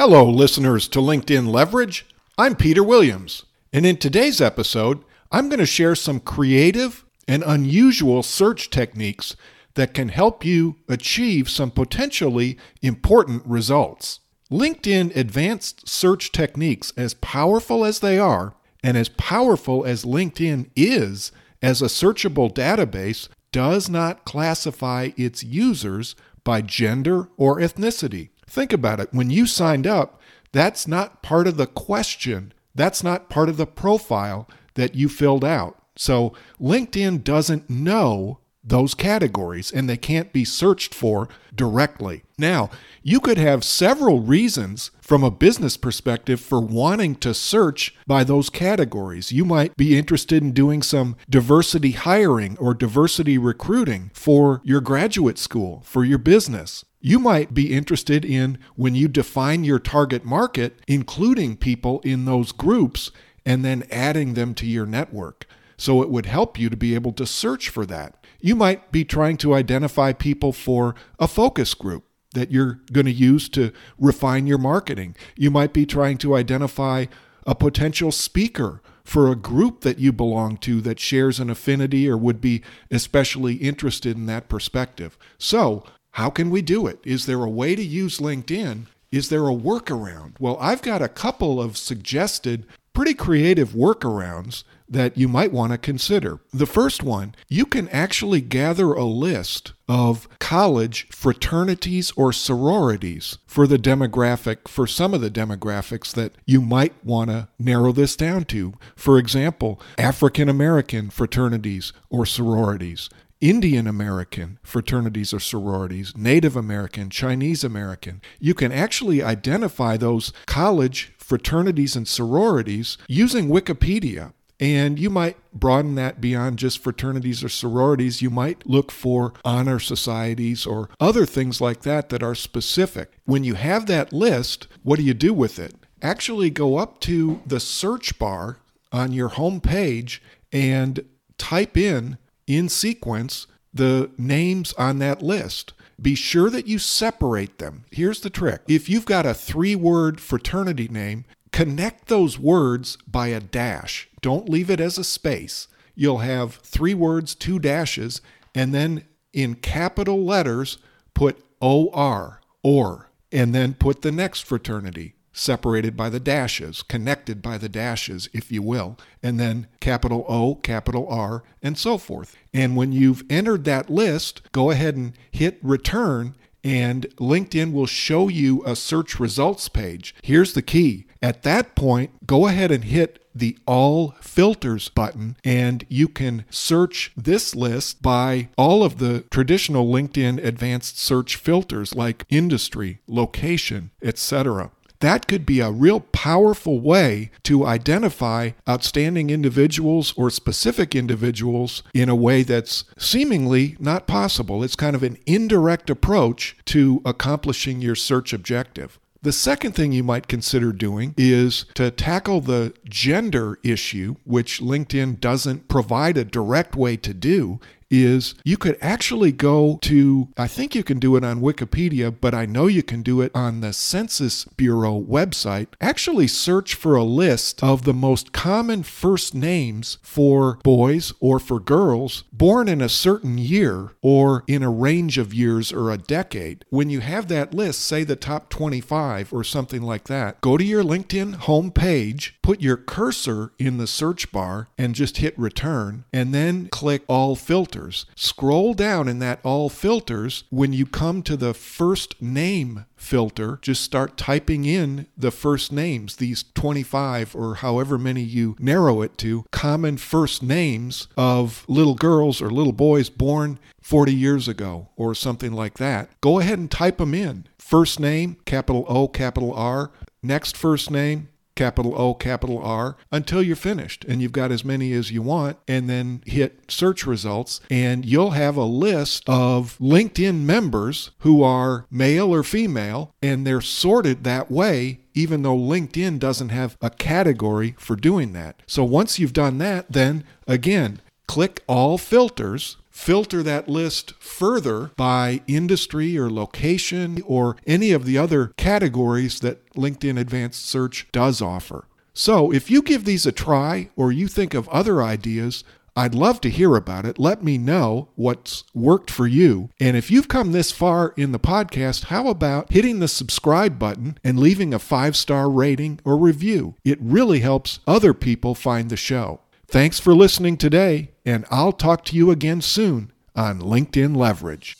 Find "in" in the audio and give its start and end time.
3.86-3.96, 50.42-50.52, 58.24-58.58, 62.00-62.24, 84.16-84.26, 141.76-142.18, 142.48-142.68, 159.32-159.56, 201.94-202.08, 232.68-232.80, 234.46-234.62, 243.58-243.78, 249.08-249.18, 254.64-255.06, 267.14-267.46, 311.16-311.32